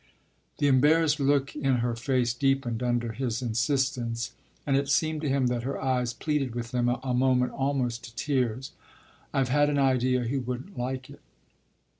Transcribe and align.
The 0.57 0.65
embarrassed 0.65 1.19
look 1.19 1.55
in 1.55 1.75
her 1.75 1.95
face 1.95 2.33
deepened 2.33 2.81
under 2.81 3.11
his 3.11 3.39
insistence 3.43 4.31
and 4.65 4.75
it 4.75 4.89
seemed 4.89 5.21
to 5.21 5.29
him 5.29 5.45
that 5.45 5.61
her 5.61 5.79
eyes 5.79 6.11
pleaded 6.11 6.55
with 6.55 6.73
him 6.73 6.89
a 6.89 7.13
moment 7.13 7.51
almost 7.51 8.05
to 8.05 8.15
tears. 8.15 8.71
"I've 9.31 9.49
had 9.49 9.69
an 9.69 9.77
idea 9.77 10.23
he 10.23 10.39
wouldn't 10.39 10.75
like 10.75 11.11
it." 11.11 11.21